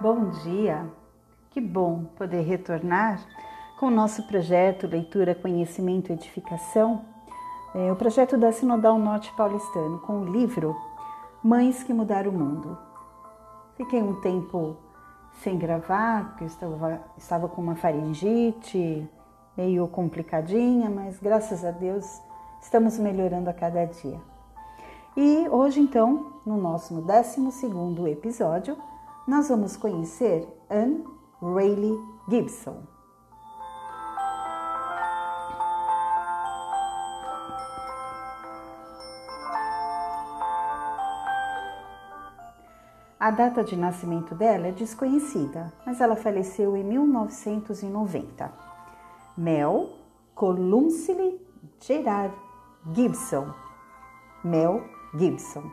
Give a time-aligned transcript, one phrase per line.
[0.00, 0.88] Bom dia!
[1.50, 3.20] Que bom poder retornar
[3.80, 7.04] com o nosso projeto Leitura, Conhecimento e Edificação,
[7.74, 10.76] é, o projeto da Sinodal Norte Paulistano, com o livro
[11.42, 12.78] Mães que Mudaram o Mundo.
[13.76, 14.76] Fiquei um tempo
[15.42, 19.04] sem gravar, porque eu estava, estava com uma faringite
[19.56, 22.22] meio complicadinha, mas graças a Deus
[22.62, 24.20] estamos melhorando a cada dia.
[25.16, 28.78] E hoje, então, no nosso 12 episódio,
[29.28, 31.04] nós vamos conhecer Anne
[31.42, 32.00] Rayleigh
[32.30, 32.82] Gibson.
[43.20, 48.50] A data de nascimento dela é desconhecida, mas ela faleceu em 1990.
[49.36, 49.90] Mel
[50.34, 51.38] Columcille
[51.78, 52.34] Gerard
[52.94, 53.52] Gibson.
[54.42, 54.82] Mel
[55.14, 55.70] Gibson.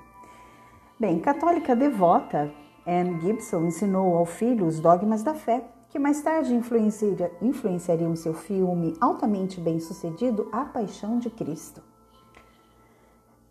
[1.00, 2.52] Bem, católica devota,
[2.86, 8.34] Anne Gibson ensinou ao filho os dogmas da fé, que mais tarde influenciaria, influenciariam seu
[8.34, 11.82] filme altamente bem-sucedido A Paixão de Cristo.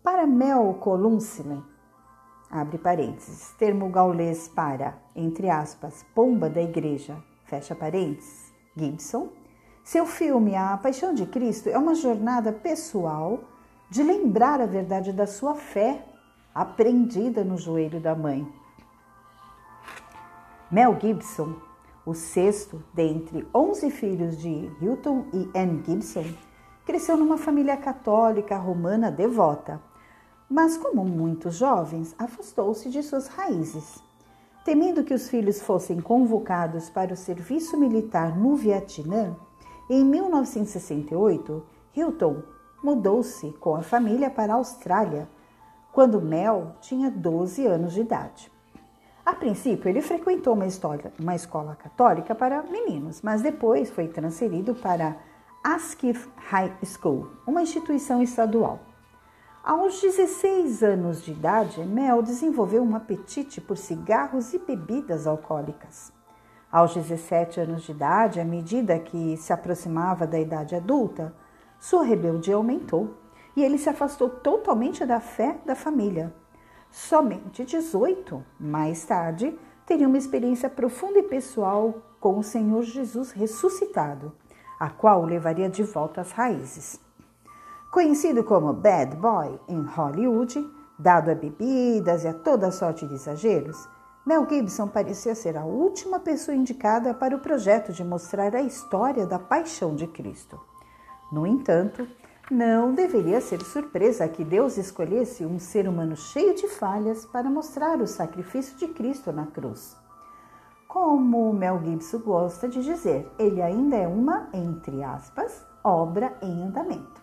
[0.01, 1.61] Para Mel Columcille,
[2.49, 9.29] abre parênteses, termo gaulês para, entre aspas, pomba da igreja, fecha parênteses, Gibson,
[9.83, 13.41] seu filme A Paixão de Cristo é uma jornada pessoal
[13.89, 16.05] de lembrar a verdade da sua fé
[16.53, 18.47] aprendida no joelho da mãe
[20.71, 21.53] Mel Gibson,
[22.03, 26.25] o sexto dentre 11 filhos de Hilton e Anne Gibson,
[26.83, 29.79] cresceu numa família católica romana devota,
[30.49, 34.03] mas, como muitos jovens, afastou-se de suas raízes.
[34.63, 39.35] Temendo que os filhos fossem convocados para o serviço militar no Vietnã,
[39.87, 41.63] em 1968,
[41.95, 42.41] Hilton
[42.83, 45.29] mudou-se com a família para a Austrália,
[45.91, 48.54] quando Mel tinha 12 anos de idade.
[49.25, 54.75] A princípio, ele frequentou uma, história, uma escola católica para meninos, mas depois foi transferido
[54.75, 55.17] para
[55.63, 58.81] Asquith High School, uma instituição estadual.
[59.63, 66.13] Aos 16 anos de idade, Mel desenvolveu um apetite por cigarros e bebidas alcoólicas.
[66.71, 71.33] Aos 17 anos de idade, à medida que se aproximava da idade adulta,
[71.79, 73.17] sua rebeldia aumentou
[73.55, 76.31] e ele se afastou totalmente da fé da família
[76.95, 79.53] Somente 18, mais tarde,
[79.85, 84.31] teria uma experiência profunda e pessoal com o Senhor Jesus ressuscitado,
[84.79, 86.97] a qual o levaria de volta às raízes.
[87.91, 90.65] Conhecido como Bad Boy em Hollywood,
[90.97, 93.77] dado a bebidas e a toda sorte de exageros,
[94.25, 99.27] Mel Gibson parecia ser a última pessoa indicada para o projeto de mostrar a história
[99.27, 100.57] da paixão de Cristo.
[101.29, 102.07] No entanto,
[102.51, 107.99] não deveria ser surpresa que Deus escolhesse um ser humano cheio de falhas para mostrar
[107.99, 109.97] o sacrifício de Cristo na cruz.
[110.87, 117.21] Como Mel Gibson gosta de dizer, ele ainda é uma, entre aspas, obra em andamento.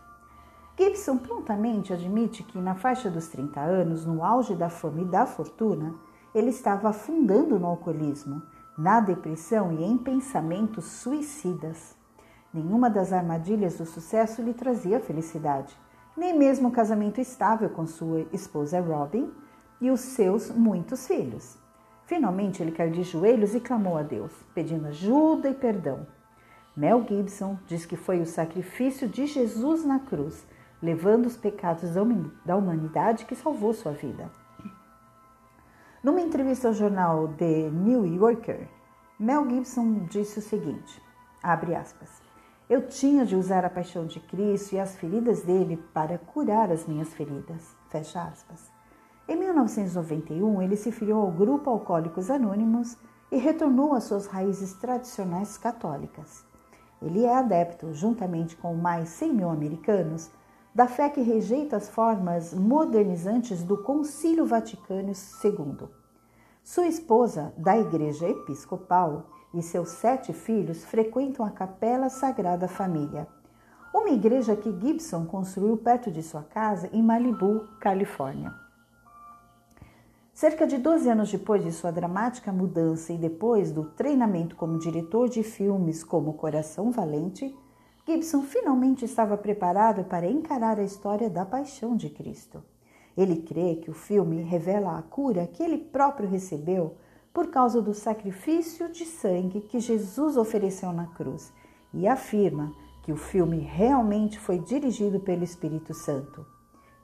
[0.76, 5.24] Gibson prontamente admite que, na faixa dos 30 anos, no auge da fama e da
[5.24, 5.94] fortuna,
[6.34, 8.42] ele estava afundando no alcoolismo,
[8.76, 12.01] na depressão e em pensamentos suicidas.
[12.52, 15.74] Nenhuma das armadilhas do sucesso lhe trazia felicidade,
[16.16, 19.32] nem mesmo o casamento estável com sua esposa Robin
[19.80, 21.58] e os seus muitos filhos.
[22.04, 26.06] Finalmente ele caiu de joelhos e clamou a Deus, pedindo ajuda e perdão.
[26.76, 30.46] Mel Gibson diz que foi o sacrifício de Jesus na cruz,
[30.82, 31.90] levando os pecados
[32.44, 34.30] da humanidade que salvou sua vida.
[36.02, 38.69] Numa entrevista ao jornal The New Yorker,
[39.19, 41.00] Mel Gibson disse o seguinte:
[41.42, 42.31] abre aspas.
[42.72, 46.86] Eu tinha de usar a paixão de Cristo e as feridas dele para curar as
[46.86, 47.76] minhas feridas.
[47.90, 48.72] Fecha aspas.
[49.28, 52.96] Em 1991, ele se filiou ao grupo Alcoólicos Anônimos
[53.30, 56.46] e retornou às suas raízes tradicionais católicas.
[57.02, 60.30] Ele é adepto, juntamente com mais 100 mil americanos,
[60.75, 65.12] da fé que rejeita as formas modernizantes do Concílio Vaticano
[65.44, 65.88] II.
[66.64, 73.26] Sua esposa, da Igreja Episcopal, e seus sete filhos frequentam a Capela Sagrada Família,
[73.94, 78.52] uma igreja que Gibson construiu perto de sua casa em Malibu, Califórnia.
[80.32, 85.28] Cerca de 12 anos depois de sua dramática mudança e depois do treinamento como diretor
[85.28, 87.54] de filmes como Coração Valente,
[88.06, 92.64] Gibson finalmente estava preparado para encarar a história da paixão de Cristo.
[93.16, 96.96] Ele crê que o filme revela a cura que ele próprio recebeu
[97.32, 101.52] por causa do sacrifício de sangue que Jesus ofereceu na cruz
[101.94, 106.46] e afirma que o filme realmente foi dirigido pelo Espírito Santo.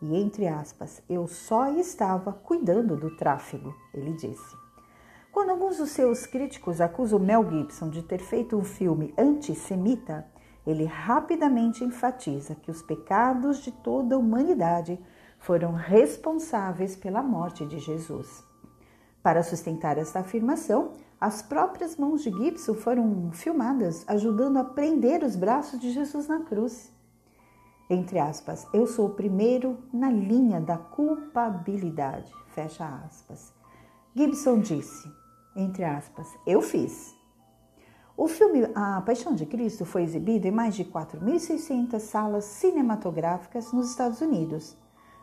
[0.01, 4.57] E entre aspas, eu só estava cuidando do tráfego, ele disse.
[5.33, 10.27] Quando alguns dos seus críticos acusam Mel Gibson de ter feito um filme antissemita,
[10.67, 14.99] ele rapidamente enfatiza que os pecados de toda a humanidade
[15.39, 18.48] foram responsáveis pela morte de Jesus.
[19.29, 25.37] Para sustentar esta afirmação, as próprias mãos de Gibson foram filmadas ajudando a prender os
[25.37, 26.91] braços de Jesus na cruz.
[27.91, 32.33] Entre aspas, eu sou o primeiro na linha da culpabilidade.
[32.55, 33.53] Fecha aspas.
[34.17, 35.13] Gibson disse,
[35.55, 37.15] entre aspas, eu fiz.
[38.17, 43.91] O filme A Paixão de Cristo foi exibido em mais de 4.600 salas cinematográficas nos
[43.91, 44.75] Estados Unidos,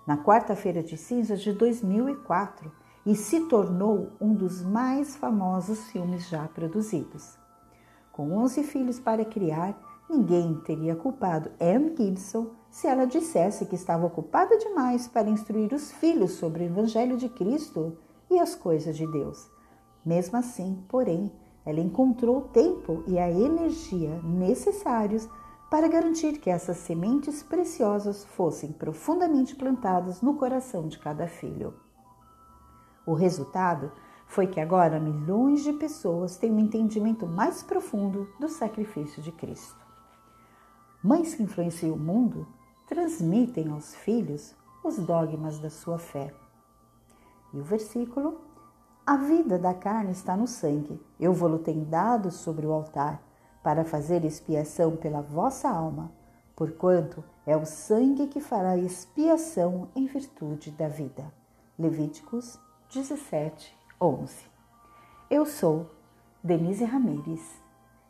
[0.06, 2.72] na quarta-feira de cinzas de 2004,
[3.06, 7.38] e se tornou um dos mais famosos filmes já produzidos.
[8.12, 9.78] Com 11 filhos para criar,
[10.10, 15.92] ninguém teria culpado Anne Gibson se ela dissesse que estava ocupada demais para instruir os
[15.92, 17.98] filhos sobre o Evangelho de Cristo
[18.30, 19.50] e as coisas de Deus.
[20.04, 21.32] Mesmo assim, porém,
[21.66, 25.28] ela encontrou o tempo e a energia necessários
[25.70, 31.85] para garantir que essas sementes preciosas fossem profundamente plantadas no coração de cada filho.
[33.06, 33.92] O resultado
[34.26, 39.86] foi que agora milhões de pessoas têm um entendimento mais profundo do sacrifício de Cristo.
[41.04, 42.48] Mães que influenciam o mundo
[42.88, 46.34] transmitem aos filhos os dogmas da sua fé.
[47.54, 48.42] E o versículo
[49.08, 51.00] a vida da carne está no sangue.
[51.20, 53.22] Eu vou-lo tenho dado sobre o altar,
[53.62, 56.12] para fazer expiação pela vossa alma,
[56.56, 61.32] porquanto é o sangue que fará expiação em virtude da vida.
[61.78, 62.60] Levíticos
[62.90, 64.36] 17, 11.
[65.30, 65.90] Eu sou
[66.44, 67.62] Denise Ramires.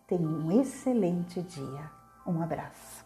[0.06, 1.89] Tenha um excelente dia.
[2.27, 3.04] Um abraço.